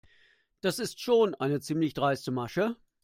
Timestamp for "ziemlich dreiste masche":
1.59-2.75